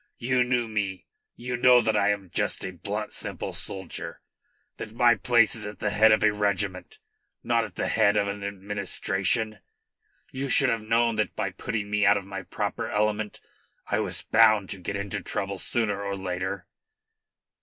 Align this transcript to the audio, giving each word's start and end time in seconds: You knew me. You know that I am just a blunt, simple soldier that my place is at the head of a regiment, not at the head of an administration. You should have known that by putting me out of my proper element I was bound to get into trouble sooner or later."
You 0.17 0.43
knew 0.43 0.67
me. 0.67 1.05
You 1.35 1.57
know 1.57 1.79
that 1.79 1.95
I 1.95 2.09
am 2.09 2.31
just 2.31 2.65
a 2.65 2.71
blunt, 2.71 3.13
simple 3.13 3.53
soldier 3.53 4.19
that 4.77 4.93
my 4.95 5.13
place 5.13 5.53
is 5.53 5.63
at 5.63 5.77
the 5.77 5.91
head 5.91 6.11
of 6.11 6.23
a 6.23 6.33
regiment, 6.33 6.97
not 7.43 7.65
at 7.65 7.75
the 7.75 7.87
head 7.87 8.17
of 8.17 8.27
an 8.27 8.43
administration. 8.43 9.59
You 10.31 10.49
should 10.49 10.69
have 10.69 10.81
known 10.81 11.17
that 11.17 11.35
by 11.35 11.51
putting 11.51 11.91
me 11.91 12.03
out 12.03 12.17
of 12.17 12.25
my 12.25 12.41
proper 12.41 12.89
element 12.89 13.39
I 13.85 13.99
was 13.99 14.23
bound 14.23 14.71
to 14.71 14.79
get 14.79 14.95
into 14.97 15.21
trouble 15.21 15.59
sooner 15.59 16.01
or 16.03 16.15
later." 16.15 16.65